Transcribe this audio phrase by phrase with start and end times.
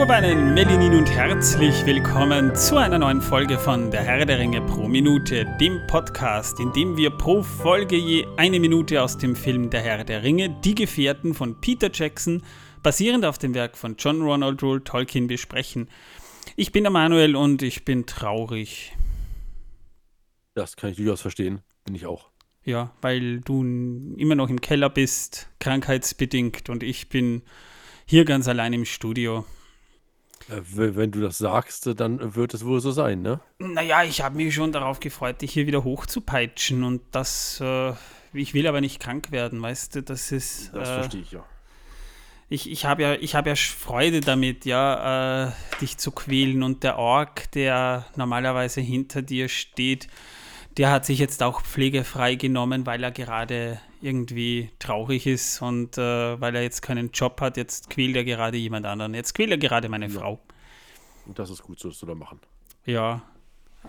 [0.00, 4.88] Eigobanen, Melinin und herzlich willkommen zu einer neuen Folge von Der Herr der Ringe pro
[4.88, 9.82] Minute, dem Podcast, in dem wir pro Folge je eine Minute aus dem Film Der
[9.82, 12.42] Herr der Ringe, Die Gefährten von Peter Jackson,
[12.82, 15.90] basierend auf dem Werk von John Ronald Rule Tolkien besprechen.
[16.56, 18.96] Ich bin der Manuel und ich bin traurig.
[20.54, 22.30] Das kann ich durchaus verstehen, bin ich auch.
[22.64, 23.62] Ja, weil du
[24.16, 27.42] immer noch im Keller bist, krankheitsbedingt und ich bin
[28.06, 29.44] hier ganz allein im Studio.
[30.48, 33.40] Äh, wenn du das sagst, dann wird es wohl so sein, ne?
[33.58, 37.92] Naja, ich habe mich schon darauf gefreut, dich hier wieder hochzupeitschen und das, äh,
[38.32, 40.74] ich will aber nicht krank werden, weißt du, das ist.
[40.74, 41.44] Das äh, verstehe ich ja.
[42.52, 46.98] Ich, ich habe ja, hab ja Freude damit, ja, äh, dich zu quälen und der
[46.98, 50.08] Ork, der normalerweise hinter dir steht,
[50.76, 56.40] der hat sich jetzt auch pflegefrei genommen, weil er gerade irgendwie traurig ist und äh,
[56.40, 57.56] weil er jetzt keinen Job hat.
[57.56, 59.14] Jetzt quält er gerade jemand anderen.
[59.14, 60.18] Jetzt quält er gerade meine ja.
[60.18, 60.40] Frau.
[61.26, 62.40] Und das ist gut, so soll er machen.
[62.86, 63.22] Ja,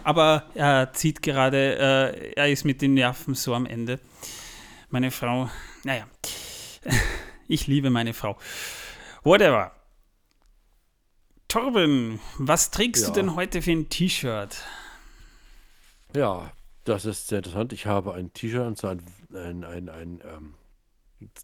[0.03, 3.99] aber er zieht gerade, äh, er ist mit den Nerven so am Ende.
[4.89, 5.49] Meine Frau,
[5.83, 6.05] naja,
[7.47, 8.37] ich liebe meine Frau.
[9.23, 9.71] Whatever.
[11.47, 13.09] Torben, was trägst ja.
[13.09, 14.63] du denn heute für ein T-Shirt?
[16.15, 16.51] Ja,
[16.83, 17.73] das ist sehr interessant.
[17.73, 20.53] Ich habe ein T-Shirt, und zwar ein, ein, ein, ein ähm,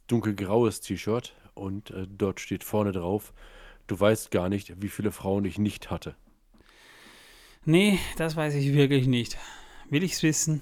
[0.08, 3.34] dunkelgraues T-Shirt und äh, dort steht vorne drauf,
[3.88, 6.16] du weißt gar nicht, wie viele Frauen ich nicht hatte.
[7.66, 9.38] Nee, das weiß ich wirklich nicht.
[9.90, 10.62] Will ich es wissen?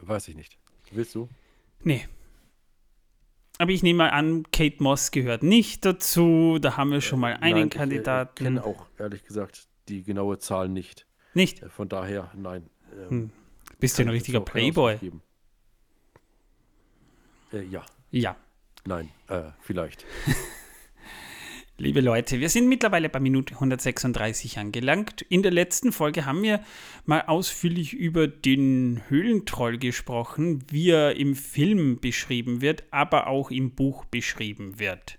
[0.00, 0.58] Weiß ich nicht.
[0.90, 1.28] Willst du?
[1.82, 2.08] Nee.
[3.58, 6.58] Aber ich nehme mal an, Kate Moss gehört nicht dazu.
[6.60, 8.32] Da haben wir schon mal einen nein, Kandidaten.
[8.36, 11.06] Ich äh, kenne auch ehrlich gesagt die genaue Zahl nicht.
[11.34, 11.62] Nicht?
[11.62, 12.70] Äh, von daher, nein.
[12.92, 13.30] Ähm, hm.
[13.78, 14.98] Bist du ein richtiger Playboy?
[17.52, 17.84] Äh, ja.
[18.10, 18.36] Ja.
[18.84, 20.04] Nein, äh, vielleicht.
[21.78, 25.22] Liebe Leute, wir sind mittlerweile bei Minute 136 angelangt.
[25.22, 26.62] In der letzten Folge haben wir
[27.06, 33.70] mal ausführlich über den Höhlentroll gesprochen, wie er im Film beschrieben wird, aber auch im
[33.70, 35.18] Buch beschrieben wird.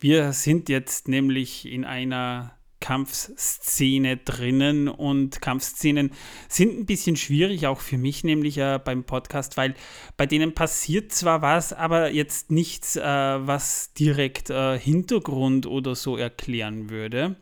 [0.00, 6.12] Wir sind jetzt nämlich in einer Kampfszene drinnen und Kampfszenen
[6.48, 9.74] sind ein bisschen schwierig, auch für mich nämlich äh, beim Podcast, weil
[10.16, 16.16] bei denen passiert zwar was, aber jetzt nichts, äh, was direkt äh, Hintergrund oder so
[16.16, 17.36] erklären würde.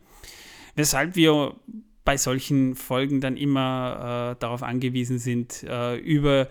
[0.75, 1.55] Weshalb wir
[2.05, 6.49] bei solchen Folgen dann immer äh, darauf angewiesen sind, äh, über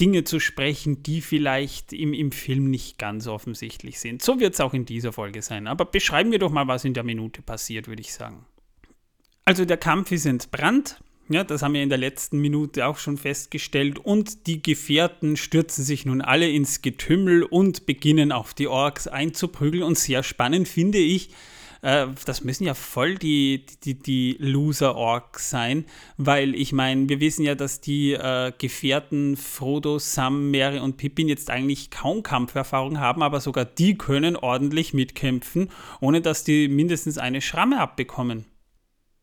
[0.00, 4.22] Dinge zu sprechen, die vielleicht im, im Film nicht ganz offensichtlich sind.
[4.22, 5.66] So wird es auch in dieser Folge sein.
[5.66, 8.44] Aber beschreiben wir doch mal, was in der Minute passiert, würde ich sagen.
[9.44, 11.00] Also der Kampf ist entbrannt.
[11.30, 13.98] Ja, das haben wir in der letzten Minute auch schon festgestellt.
[13.98, 19.82] Und die Gefährten stürzen sich nun alle ins Getümmel und beginnen auf die Orks einzuprügeln.
[19.82, 21.30] Und sehr spannend finde ich,
[21.82, 25.84] äh, das müssen ja voll die, die, die Loser-Orks sein,
[26.16, 31.28] weil ich meine, wir wissen ja, dass die äh, Gefährten Frodo, Sam, Mary und Pippin
[31.28, 37.18] jetzt eigentlich kaum Kampferfahrung haben, aber sogar die können ordentlich mitkämpfen, ohne dass die mindestens
[37.18, 38.44] eine Schramme abbekommen.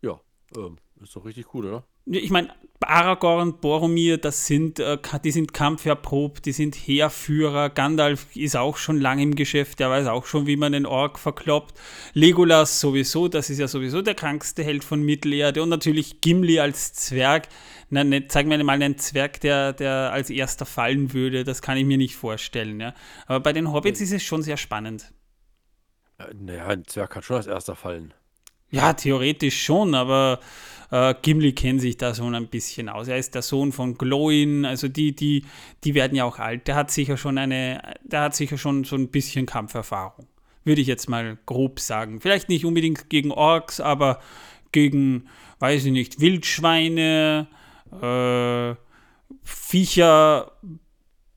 [0.02, 0.20] Ja,
[0.56, 1.86] ähm, ist doch richtig cool, oder?
[2.06, 2.50] Ich meine,
[2.82, 7.70] Aragorn, Boromir, das sind, äh, die sind kampferprobt, die sind Heerführer.
[7.70, 11.18] Gandalf ist auch schon lange im Geschäft, der weiß auch schon, wie man den Ork
[11.18, 11.80] verkloppt.
[12.14, 15.64] Legolas sowieso, das ist ja sowieso der krankste Held von Mittelerde.
[15.64, 17.48] Und natürlich Gimli als Zwerg.
[17.90, 21.44] Na, nicht, zeig mir mal einen Zwerg, der, der als erster fallen würde.
[21.44, 22.80] Das kann ich mir nicht vorstellen.
[22.80, 22.94] Ja.
[23.26, 25.14] Aber bei den Hobbits ist es schon sehr spannend.
[26.18, 28.14] Äh, naja, ein Zwerg kann schon als erster fallen.
[28.72, 30.40] Ja, theoretisch schon, aber
[30.92, 33.08] äh, Gimli kennt sich da so ein bisschen aus.
[33.08, 35.46] Er ist der Sohn von Glowin, also die, die,
[35.84, 36.68] die werden ja auch alt.
[36.68, 40.28] Der hat sicher schon eine, der hat sicher schon so ein bisschen Kampferfahrung.
[40.64, 42.22] Würde ich jetzt mal grob sagen.
[42.22, 44.20] Vielleicht nicht unbedingt gegen Orks, aber
[44.72, 45.28] gegen,
[45.60, 47.48] weiß ich nicht, Wildschweine,
[48.02, 48.76] äh,
[49.44, 50.52] Viecher,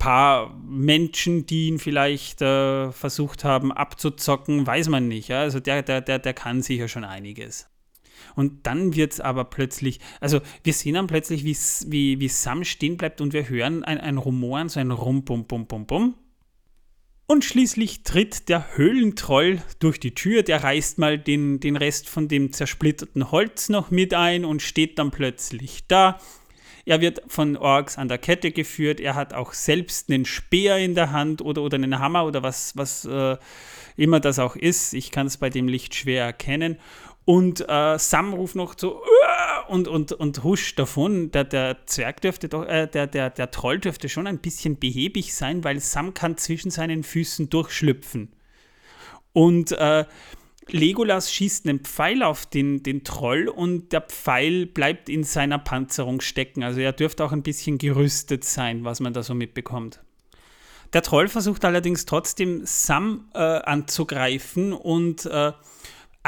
[0.09, 5.29] paar Menschen, die ihn vielleicht äh, versucht haben abzuzocken, weiß man nicht.
[5.29, 5.41] Ja?
[5.41, 7.69] Also der, der, der, der kann sicher schon einiges.
[8.35, 11.55] Und dann wird es aber plötzlich, also wir sehen dann plötzlich, wie,
[11.93, 15.45] wie, wie Sam stehen bleibt und wir hören ein, ein Rumoren, so ein Rum, Bum,
[15.45, 16.15] Bum, Bum, Bum.
[17.27, 22.29] Und schließlich tritt der Höhlentroll durch die Tür, der reißt mal den, den Rest von
[22.29, 26.19] dem zersplitterten Holz noch mit ein und steht dann plötzlich da
[26.89, 28.99] er wird von Orks an der Kette geführt.
[28.99, 32.77] Er hat auch selbst einen Speer in der Hand oder, oder einen Hammer oder was,
[32.77, 33.37] was äh,
[33.97, 34.95] immer das auch ist.
[34.95, 36.79] Ich kann es bei dem Licht schwer erkennen.
[37.27, 39.03] Und äh, Sam ruft noch so
[39.69, 41.31] und, und, und huscht davon.
[41.31, 45.35] Der, der Zwerg dürfte doch, äh, der, der, der Troll dürfte schon ein bisschen behäbig
[45.35, 48.33] sein, weil Sam kann zwischen seinen Füßen durchschlüpfen.
[49.35, 50.07] Und äh,
[50.71, 56.21] Legolas schießt einen Pfeil auf den, den Troll und der Pfeil bleibt in seiner Panzerung
[56.21, 56.63] stecken.
[56.63, 60.01] Also er dürfte auch ein bisschen gerüstet sein, was man da so mitbekommt.
[60.93, 65.53] Der Troll versucht allerdings trotzdem Sam äh, anzugreifen und äh,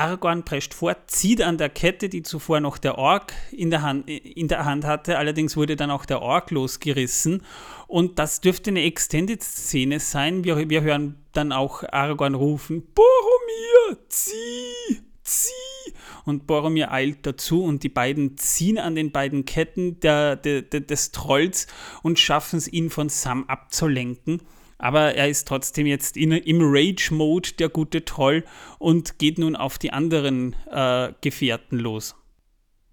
[0.01, 4.09] Aragorn prescht vor, zieht an der Kette, die zuvor noch der Ork in der, Hand,
[4.09, 5.19] in der Hand hatte.
[5.19, 7.43] Allerdings wurde dann auch der Ork losgerissen.
[7.87, 10.43] Und das dürfte eine Extended-Szene sein.
[10.43, 15.93] Wir, wir hören dann auch Aragorn rufen: Boromir, zieh, zieh!
[16.25, 20.81] Und Boromir eilt dazu und die beiden ziehen an den beiden Ketten der, der, der
[20.81, 21.67] des Trolls
[22.03, 24.41] und schaffen es, ihn von Sam abzulenken
[24.81, 28.45] aber er ist trotzdem jetzt in, im Rage-Mode, der gute Troll,
[28.79, 32.17] und geht nun auf die anderen äh, Gefährten los.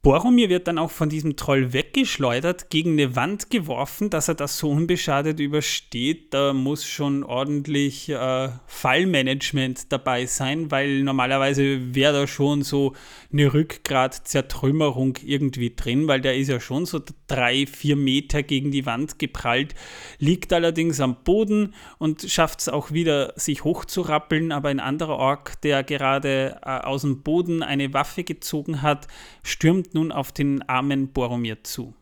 [0.08, 4.58] Boromir wird dann auch von diesem Troll weggeschleudert, gegen eine Wand geworfen, dass er das
[4.58, 6.34] so unbeschadet übersteht.
[6.34, 12.94] Da muss schon ordentlich äh, Fallmanagement dabei sein, weil normalerweise wäre da schon so
[13.34, 18.86] eine Rückgratzertrümmerung irgendwie drin, weil der ist ja schon so drei, vier Meter gegen die
[18.86, 19.76] Wand geprallt,
[20.20, 24.54] liegt allerdings am Boden und schafft es auch wieder, sich hochzurappeln.
[24.54, 29.08] Aber ein anderer Ork, der gerade äh, aus dem Boden eine Waffe gezogen hat,
[29.44, 31.94] stürmt nun auf den armen Boromir zu.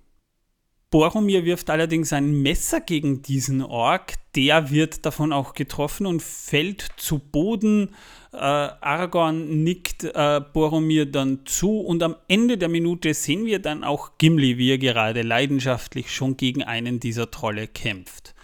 [0.92, 6.88] Boromir wirft allerdings ein Messer gegen diesen Ork, der wird davon auch getroffen und fällt
[6.98, 7.90] zu Boden.
[8.32, 13.84] Äh, Aragorn nickt äh, Boromir dann zu und am Ende der Minute sehen wir dann
[13.84, 18.36] auch Gimli, wie er gerade leidenschaftlich schon gegen einen dieser Trolle kämpft.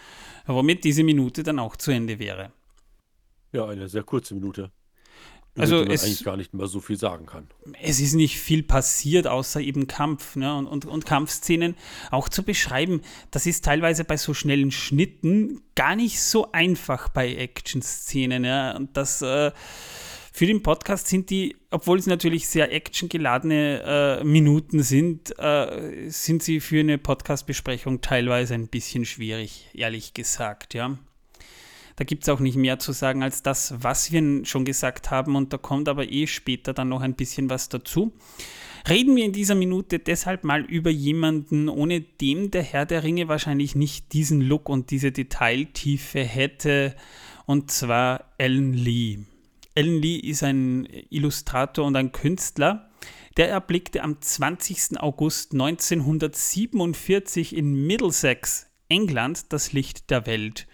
[0.47, 2.51] Womit diese Minute dann auch zu Ende wäre.
[3.53, 4.71] Ja, eine sehr kurze Minute
[5.57, 7.47] also es eigentlich gar nicht mehr so viel sagen kann.
[7.81, 10.55] Es ist nicht viel passiert, außer eben Kampf ne?
[10.55, 11.75] und, und, und Kampfszenen.
[12.09, 13.01] Auch zu beschreiben,
[13.31, 18.45] das ist teilweise bei so schnellen Schnitten gar nicht so einfach bei Action-Szenen.
[18.45, 18.77] Ja?
[18.77, 19.51] Und das äh,
[20.31, 26.41] für den Podcast sind die, obwohl es natürlich sehr actiongeladene äh, Minuten sind, äh, sind
[26.43, 30.97] sie für eine Podcast-Besprechung teilweise ein bisschen schwierig, ehrlich gesagt, ja.
[32.01, 35.35] Da gibt es auch nicht mehr zu sagen als das, was wir schon gesagt haben.
[35.35, 38.11] Und da kommt aber eh später dann noch ein bisschen was dazu.
[38.89, 43.27] Reden wir in dieser Minute deshalb mal über jemanden, ohne dem der Herr der Ringe
[43.27, 46.95] wahrscheinlich nicht diesen Look und diese Detailtiefe hätte,
[47.45, 49.19] und zwar Alan Lee.
[49.75, 52.89] Alan Lee ist ein Illustrator und ein Künstler,
[53.37, 54.99] der erblickte am 20.
[54.99, 60.65] August 1947 in Middlesex, England, das Licht der Welt.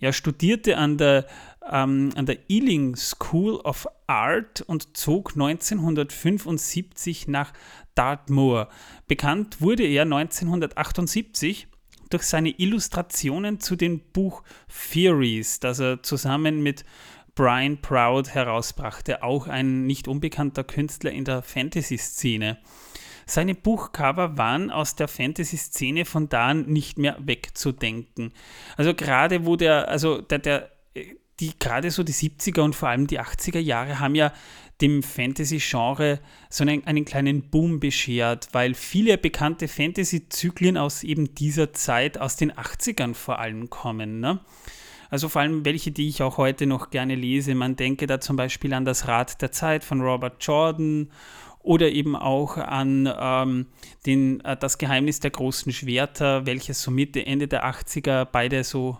[0.00, 1.26] Er studierte an der,
[1.70, 7.52] ähm, an der Ealing School of Art und zog 1975 nach
[7.94, 8.68] Dartmoor.
[9.06, 11.68] Bekannt wurde er 1978
[12.08, 14.42] durch seine Illustrationen zu dem Buch
[14.90, 16.84] Theories, das er zusammen mit
[17.34, 22.58] Brian Proud herausbrachte, auch ein nicht unbekannter Künstler in der Fantasy-Szene.
[23.30, 28.32] Seine Buchcover waren aus der Fantasy-Szene von da an nicht mehr wegzudenken.
[28.76, 30.70] Also gerade wo der, also der, der,
[31.38, 34.32] die gerade so die 70er und vor allem die 80er Jahre haben ja
[34.80, 36.18] dem Fantasy-Genre
[36.48, 42.34] so einen, einen, kleinen Boom beschert, weil viele bekannte Fantasy-Zyklen aus eben dieser Zeit, aus
[42.34, 44.18] den 80ern vor allem kommen.
[44.18, 44.40] Ne?
[45.08, 47.54] Also vor allem welche, die ich auch heute noch gerne lese.
[47.54, 51.10] Man denke da zum Beispiel an das Rad der Zeit von Robert Jordan
[51.62, 53.66] oder eben auch an ähm,
[54.06, 58.98] den, äh, das Geheimnis der großen Schwerter, welches so Mitte, Ende der 80er beide so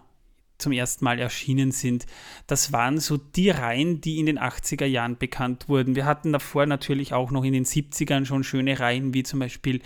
[0.58, 2.06] zum ersten Mal erschienen sind.
[2.46, 5.96] Das waren so die Reihen, die in den 80er Jahren bekannt wurden.
[5.96, 9.80] Wir hatten davor natürlich auch noch in den 70ern schon schöne Reihen, wie zum Beispiel,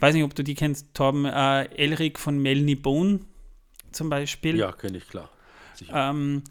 [0.00, 3.20] weiß nicht, ob du die kennst, Torben, äh, Elric von Melanie Bone
[3.92, 4.56] zum Beispiel.
[4.56, 5.30] Ja, kenne ich, klar.
[5.92, 6.42] Ähm,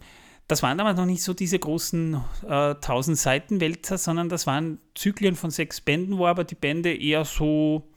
[0.47, 4.79] das waren damals noch nicht so diese großen äh, 1000 Seiten Wälzer, sondern das waren
[4.93, 7.89] Zyklen von sechs Bänden, wo aber die Bände eher so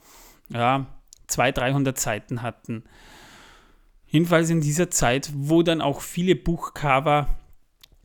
[0.49, 0.87] ja,
[1.27, 2.85] 200, 300 Seiten hatten.
[4.07, 7.29] Jedenfalls in dieser Zeit, wo dann auch viele Buchcover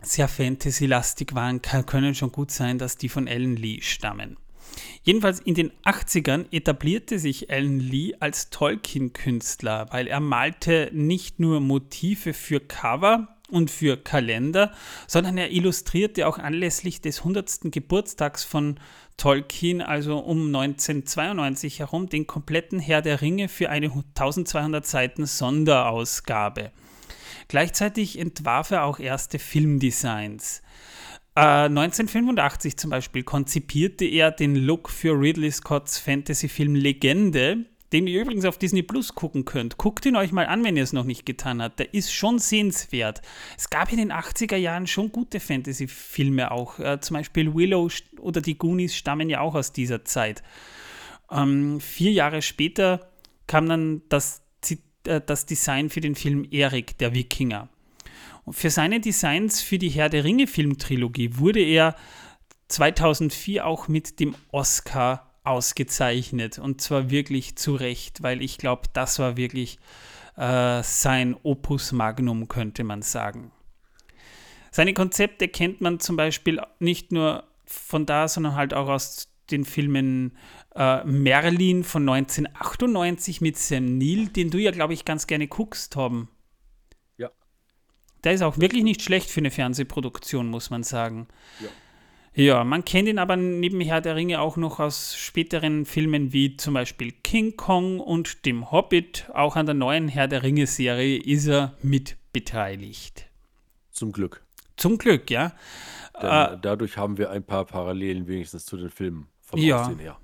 [0.01, 4.37] sehr Fantasy-lastig waren, können schon gut sein, dass die von Alan Lee stammen.
[5.03, 11.61] Jedenfalls in den 80ern etablierte sich Alan Lee als Tolkien-Künstler, weil er malte nicht nur
[11.61, 14.71] Motive für Cover, und für Kalender,
[15.07, 17.71] sondern er illustrierte auch anlässlich des 100.
[17.71, 18.79] Geburtstags von
[19.17, 26.71] Tolkien, also um 1992 herum, den kompletten Herr der Ringe für eine 1200 Seiten Sonderausgabe.
[27.47, 30.61] Gleichzeitig entwarf er auch erste Filmdesigns.
[31.35, 38.21] Äh, 1985 zum Beispiel konzipierte er den Look für Ridley Scotts Fantasyfilm Legende, den ihr
[38.21, 39.77] übrigens auf Disney Plus gucken könnt.
[39.77, 41.79] Guckt ihn euch mal an, wenn ihr es noch nicht getan habt.
[41.79, 43.21] Der ist schon sehenswert.
[43.55, 46.79] Es gab in den 80er Jahren schon gute Fantasy-Filme auch.
[46.79, 50.41] Äh, zum Beispiel Willow oder die Goonies stammen ja auch aus dieser Zeit.
[51.31, 53.11] Ähm, vier Jahre später
[53.45, 54.41] kam dann das,
[55.05, 57.69] äh, das Design für den Film Erik, der Wikinger.
[58.43, 61.95] Und für seine Designs für die Herr der Ringe Filmtrilogie wurde er
[62.69, 69.19] 2004 auch mit dem Oscar ausgezeichnet und zwar wirklich zu Recht, weil ich glaube, das
[69.19, 69.77] war wirklich
[70.37, 73.51] äh, sein Opus Magnum, könnte man sagen.
[74.71, 79.65] Seine Konzepte kennt man zum Beispiel nicht nur von da, sondern halt auch aus den
[79.65, 80.35] Filmen
[80.75, 85.93] äh, Merlin von 1998 mit Sam Neill, den du ja, glaube ich, ganz gerne guckst,
[85.93, 86.27] Tom.
[87.17, 87.29] Ja.
[88.23, 91.27] Der ist auch wirklich nicht schlecht für eine Fernsehproduktion, muss man sagen.
[91.59, 91.69] Ja.
[92.35, 96.57] Ja, man kennt ihn aber neben Herr der Ringe auch noch aus späteren Filmen wie
[96.57, 99.29] zum Beispiel King Kong und dem Hobbit.
[99.33, 103.27] Auch an der neuen Herr der Ringe-Serie ist er mit beteiligt.
[103.91, 104.43] Zum Glück.
[104.77, 105.53] Zum Glück, ja.
[106.19, 109.81] Denn äh, dadurch haben wir ein paar Parallelen wenigstens zu den Filmen vom ja.
[109.81, 110.17] Aussehen her.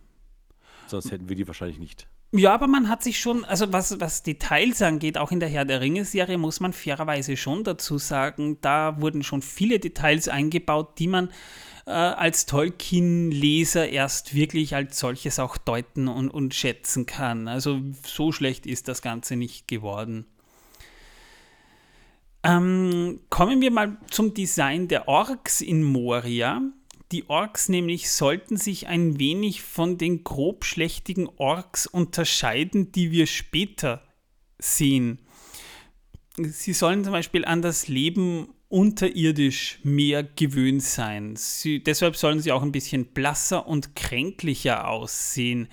[0.88, 2.08] Sonst hätten wir die wahrscheinlich nicht.
[2.32, 5.66] Ja, aber man hat sich schon, also was, was Details angeht, auch in der Herr
[5.66, 11.08] der Ringe-Serie, muss man fairerweise schon dazu sagen, da wurden schon viele Details eingebaut, die
[11.08, 11.30] man
[11.88, 17.48] äh, als Tolkien-Leser erst wirklich als solches auch deuten und, und schätzen kann.
[17.48, 20.28] Also so schlecht ist das Ganze nicht geworden.
[22.44, 26.62] Ähm, kommen wir mal zum Design der Orks in Moria.
[27.12, 34.04] Die Orks nämlich sollten sich ein wenig von den grobschlächtigen Orks unterscheiden, die wir später
[34.60, 35.20] sehen.
[36.38, 41.36] Sie sollen zum Beispiel an das Leben unterirdisch mehr gewöhnt sein.
[41.36, 45.68] Sie, deshalb sollen sie auch ein bisschen blasser und kränklicher aussehen.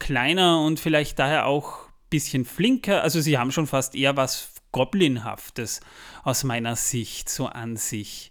[0.00, 3.02] Kleiner und vielleicht daher auch ein bisschen flinker.
[3.02, 5.80] Also sie haben schon fast eher was Goblinhaftes
[6.24, 8.29] aus meiner Sicht so an sich.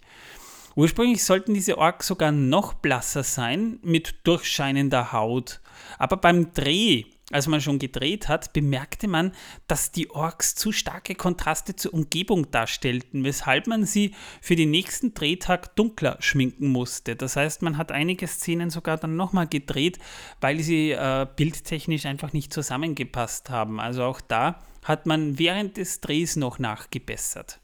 [0.76, 5.62] Ursprünglich sollten diese Orks sogar noch blasser sein, mit durchscheinender Haut.
[5.98, 9.34] Aber beim Dreh als man schon gedreht hat, bemerkte man,
[9.68, 15.14] dass die Orks zu starke Kontraste zur Umgebung darstellten, weshalb man sie für den nächsten
[15.14, 17.16] Drehtag dunkler schminken musste.
[17.16, 20.00] Das heißt, man hat einige Szenen sogar dann nochmal gedreht,
[20.42, 23.80] weil sie äh, bildtechnisch einfach nicht zusammengepasst haben.
[23.80, 27.60] Also auch da hat man während des Drehs noch nachgebessert.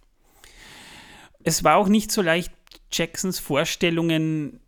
[1.44, 2.52] Es war auch nicht so leicht,
[2.92, 4.60] Jacksons Vorstellungen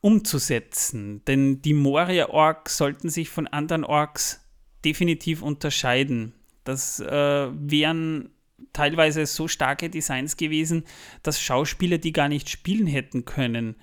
[0.00, 4.40] umzusetzen, denn die Moria-Orks sollten sich von anderen Orks
[4.84, 6.34] definitiv unterscheiden.
[6.64, 8.30] Das äh, wären
[8.72, 10.84] teilweise so starke Designs gewesen,
[11.22, 13.76] dass Schauspieler die gar nicht spielen hätten können.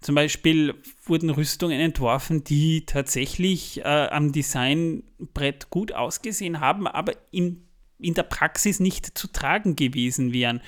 [0.00, 0.74] Zum Beispiel
[1.04, 7.66] wurden Rüstungen entworfen, die tatsächlich äh, am Designbrett gut ausgesehen haben, aber in,
[7.98, 10.60] in der Praxis nicht zu tragen gewesen wären.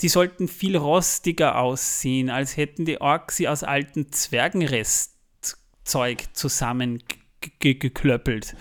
[0.00, 8.54] Sie sollten viel rostiger aussehen, als hätten die Orks sie aus alten Zwergenrestzeug zusammengeklöppelt.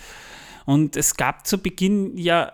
[0.66, 2.54] Und es gab zu Beginn ja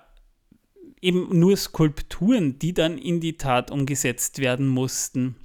[1.02, 5.38] eben nur Skulpturen, die dann in die Tat umgesetzt werden mussten.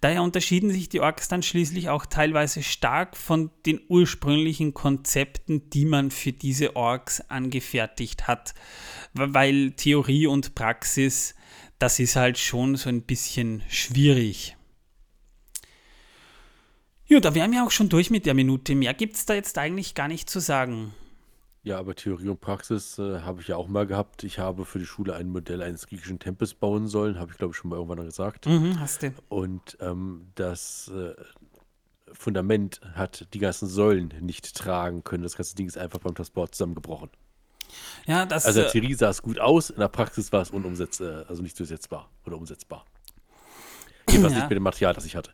[0.00, 5.84] Daher unterschieden sich die Orks dann schließlich auch teilweise stark von den ursprünglichen Konzepten, die
[5.84, 8.54] man für diese Orks angefertigt hat,
[9.12, 11.34] weil Theorie und Praxis,
[11.78, 14.56] das ist halt schon so ein bisschen schwierig.
[17.06, 18.74] Ja, da wären wir auch schon durch mit der Minute.
[18.74, 20.92] Mehr gibt es da jetzt eigentlich gar nicht zu sagen.
[21.62, 24.24] Ja, aber Theorie und Praxis äh, habe ich ja auch mal gehabt.
[24.24, 27.52] Ich habe für die Schule ein Modell eines griechischen Tempels bauen sollen, habe ich glaube
[27.52, 28.46] ich schon mal irgendwann gesagt.
[28.46, 29.12] Mhm, hast du.
[29.28, 31.14] Und ähm, das äh,
[32.12, 35.22] Fundament hat die ganzen Säulen nicht tragen können.
[35.22, 37.10] Das ganze Ding ist einfach beim Transport zusammengebrochen.
[38.06, 40.42] Ja, das, also in der äh, Theorie sah es gut aus, in der Praxis war
[40.42, 42.84] es unumsetzbar, äh, also nicht durchsetzbar oder umsetzbar.
[44.08, 44.40] Jedenfalls ja.
[44.40, 45.32] nicht mit dem Material, das ich hatte.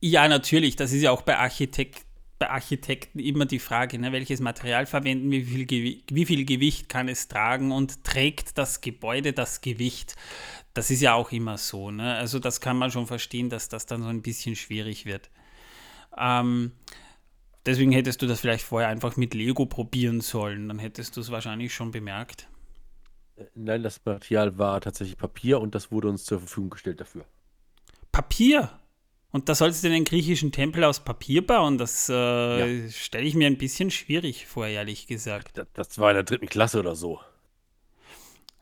[0.00, 0.76] Ja, natürlich.
[0.76, 2.06] Das ist ja auch bei Architekt
[2.38, 7.08] bei Architekten immer die Frage, ne, welches Material verwenden, wie viel, wie viel Gewicht kann
[7.08, 10.16] es tragen und trägt das Gebäude das Gewicht.
[10.74, 11.90] Das ist ja auch immer so.
[11.90, 12.14] Ne?
[12.14, 15.30] Also das kann man schon verstehen, dass das dann so ein bisschen schwierig wird.
[16.18, 16.72] Ähm,
[17.66, 20.68] deswegen hättest du das vielleicht vorher einfach mit Lego probieren sollen.
[20.68, 22.48] Dann hättest du es wahrscheinlich schon bemerkt.
[23.54, 27.26] Nein, das Material war tatsächlich Papier und das wurde uns zur Verfügung gestellt dafür.
[28.12, 28.70] Papier?
[29.30, 31.76] Und da sollst du den griechischen Tempel aus Papier bauen.
[31.76, 32.14] Das äh,
[32.84, 32.90] ja.
[32.90, 35.58] stelle ich mir ein bisschen schwierig vor, ehrlich gesagt.
[35.58, 37.20] Das, das, war in der dritten Klasse oder so.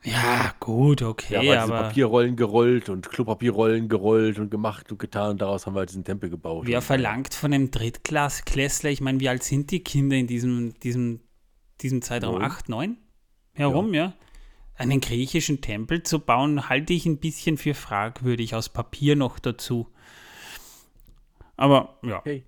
[0.05, 1.45] Ja, gut, okay.
[1.45, 5.31] Ja, aber Papierrollen gerollt und Klopapierrollen gerollt und gemacht und getan.
[5.31, 6.67] Und daraus haben wir halt diesen Tempel gebaut.
[6.67, 11.21] Wer verlangt von einem Drittklässler, ich meine, wie alt sind die Kinder in diesem, diesem
[11.81, 12.43] diesem Zeitraum Neun.
[12.43, 12.97] 8, 9
[13.53, 14.13] herum, ja.
[14.75, 19.87] Einen griechischen Tempel zu bauen, halte ich ein bisschen für fragwürdig, aus Papier noch dazu.
[21.55, 22.43] Aber ja, Hey,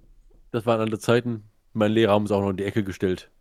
[0.51, 1.43] das waren andere Zeiten.
[1.71, 3.31] Mein Lehrer haben es auch noch in die Ecke gestellt.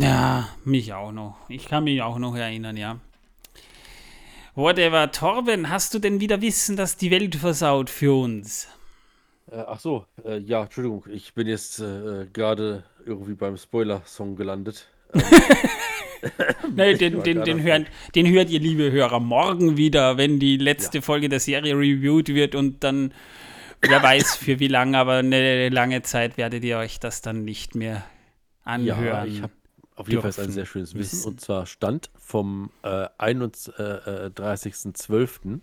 [0.00, 1.36] Ja, mich auch noch.
[1.48, 2.98] Ich kann mich auch noch erinnern, ja.
[4.54, 8.68] Whatever, Torben, hast du denn wieder Wissen, dass die Welt versaut für uns?
[9.50, 14.88] Äh, ach so, äh, ja, Entschuldigung, ich bin jetzt äh, gerade irgendwie beim Spoiler-Song gelandet.
[16.76, 20.56] Den, war den, den, auf- hören, den hört ihr, liebe Hörer, morgen wieder, wenn die
[20.56, 23.12] letzte Folge der Serie reviewed wird und dann,
[23.82, 27.74] wer weiß für wie lange, aber eine lange Zeit werdet ihr euch das dann nicht
[27.74, 28.04] mehr
[28.64, 29.04] anhören.
[29.06, 29.52] Ja, ich habe
[29.96, 31.18] auf jeden Fall dürfen ein sehr schönes Wissen.
[31.18, 31.28] wissen.
[31.28, 35.60] Und zwar stand vom äh, 31.12.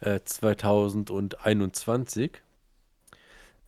[0.00, 2.42] Äh, 2021.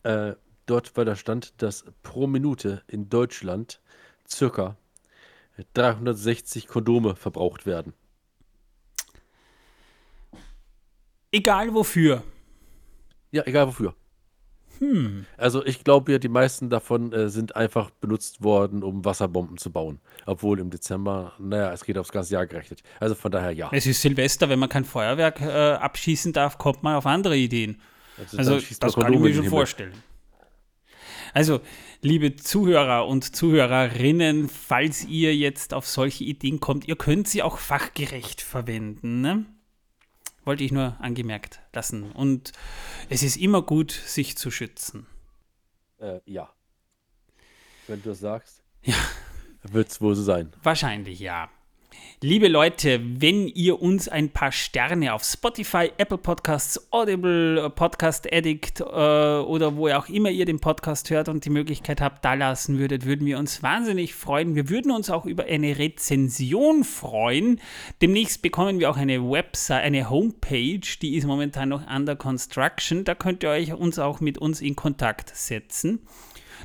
[0.03, 3.79] Äh, dort war der Stand, dass pro Minute in Deutschland
[4.27, 4.75] circa
[5.73, 7.93] 360 Kondome verbraucht werden.
[11.31, 12.21] Egal wofür.
[13.31, 13.95] Ja, egal wofür.
[14.79, 15.25] Hm.
[15.37, 19.71] Also ich glaube ja, die meisten davon äh, sind einfach benutzt worden, um Wasserbomben zu
[19.71, 19.99] bauen.
[20.25, 22.81] Obwohl im Dezember, naja, es geht aufs ganze Jahr gerechnet.
[22.99, 23.69] Also von daher ja.
[23.71, 27.81] Es ist Silvester, wenn man kein Feuerwerk äh, abschießen darf, kommt man auf andere Ideen.
[28.17, 29.93] Also, Also das kann ich mir schon vorstellen.
[31.33, 31.61] Also,
[32.01, 37.57] liebe Zuhörer und Zuhörerinnen, falls ihr jetzt auf solche Ideen kommt, ihr könnt sie auch
[37.57, 39.21] fachgerecht verwenden.
[39.21, 39.45] Ne?
[40.45, 42.11] Wollte ich nur angemerkt lassen.
[42.11, 42.51] Und
[43.09, 45.07] es ist immer gut, sich zu schützen.
[45.99, 46.49] Äh, ja.
[47.87, 48.95] Wenn du das sagst, Ja.
[49.63, 50.51] wird es wohl so sein.
[50.63, 51.49] Wahrscheinlich ja.
[52.21, 58.31] Liebe Leute, wenn ihr uns ein paar Sterne auf Spotify, Apple Podcasts, Audible, äh, Podcast
[58.31, 62.33] Addict äh, oder wo auch immer ihr den Podcast hört und die Möglichkeit habt, da
[62.35, 64.55] lassen würdet, würden wir uns wahnsinnig freuen.
[64.55, 67.59] Wir würden uns auch über eine Rezension freuen.
[68.01, 73.03] Demnächst bekommen wir auch eine Website, eine Homepage, die ist momentan noch under construction.
[73.03, 75.99] Da könnt ihr euch uns auch mit uns in Kontakt setzen.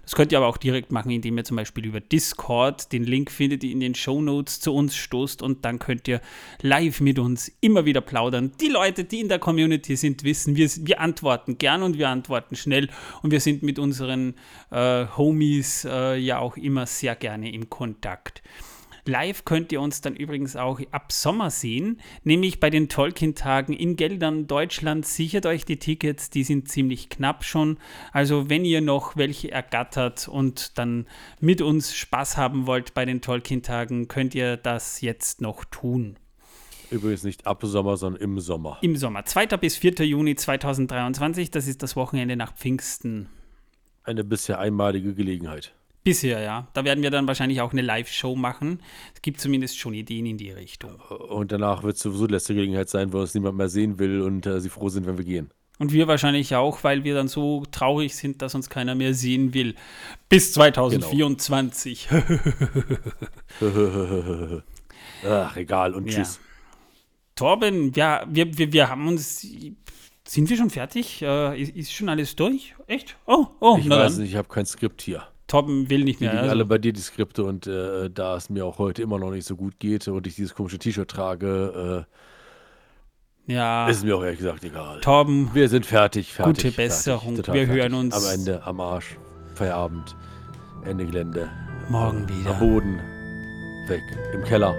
[0.03, 3.31] Das könnt ihr aber auch direkt machen, indem ihr zum Beispiel über Discord den Link
[3.31, 6.21] findet, ihr in den Show Notes zu uns stoßt und dann könnt ihr
[6.63, 8.53] live mit uns immer wieder plaudern.
[8.61, 12.57] Die Leute, die in der Community sind, wissen, wir, wir antworten gern und wir antworten
[12.57, 12.89] schnell
[13.23, 14.35] und wir sind mit unseren
[14.71, 18.43] äh, Homies äh, ja auch immer sehr gerne im Kontakt.
[19.09, 23.97] Live könnt ihr uns dann übrigens auch ab Sommer sehen, nämlich bei den Tolkien-Tagen in
[23.97, 25.07] Geldern, Deutschland.
[25.07, 27.79] Sichert euch die Tickets, die sind ziemlich knapp schon.
[28.13, 31.07] Also wenn ihr noch welche ergattert und dann
[31.41, 36.17] mit uns Spaß haben wollt bei den Tolkien-Tagen, könnt ihr das jetzt noch tun.
[36.91, 38.79] Übrigens nicht ab Sommer, sondern im Sommer.
[38.83, 39.47] Im Sommer, 2.
[39.59, 40.07] bis 4.
[40.07, 43.29] Juni 2023, das ist das Wochenende nach Pfingsten.
[44.05, 45.75] Eine bisher einmalige Gelegenheit.
[46.05, 46.69] Bisher, ja.
[46.73, 48.81] Da werden wir dann wahrscheinlich auch eine Live-Show machen.
[49.15, 50.93] Es gibt zumindest schon Ideen in die Richtung.
[51.29, 54.23] Und danach wird es sowieso die letzte Gelegenheit sein, wo uns niemand mehr sehen will
[54.23, 55.51] und äh, sie froh sind, wenn wir gehen.
[55.81, 59.55] Und wir wahrscheinlich auch, weil wir dann so traurig sind, dass uns keiner mehr sehen
[59.55, 59.77] will.
[60.29, 62.09] Bis 2024.
[65.25, 66.17] Ach, egal und Ja.
[66.19, 66.41] tschüss.
[67.35, 69.47] Torben, ja, wir, wir, wir haben uns.
[70.27, 71.23] Sind wir schon fertig?
[71.23, 72.75] Äh, ist, ist schon alles durch?
[72.87, 73.17] Echt?
[73.27, 74.23] Oh, oh, Ich weiß dann.
[74.23, 75.23] nicht, ich habe kein Skript hier.
[75.49, 76.33] Torben will nicht Die mehr.
[76.35, 79.19] liegen Also, alle bei dir, die Skripte, und äh, da es mir auch heute immer
[79.19, 82.05] noch nicht so gut geht und ich dieses komische T-Shirt trage,
[83.47, 85.01] ja, äh, ist mir auch ehrlich gesagt egal.
[85.01, 86.65] Torben, Wir sind fertig, fertig.
[86.65, 87.37] Gute Besserung.
[87.37, 87.83] Fertig, Wir fertig.
[87.83, 89.17] hören uns- Am Ende, am Arsch.
[89.55, 90.15] Feierabend.
[90.85, 91.49] Ende Gelände.
[91.89, 92.53] morgen Am wieder.
[92.55, 93.01] Boden.
[93.89, 94.03] Weg.
[94.35, 94.75] Im Keller.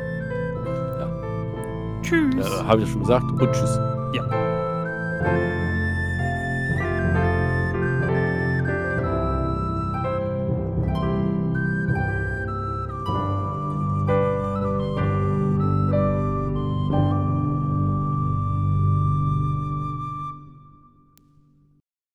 [2.04, 2.36] Tschüss.
[2.36, 3.24] Äh, Habe ich das schon gesagt?
[3.26, 3.76] Und tschüss.
[4.14, 5.69] Ja.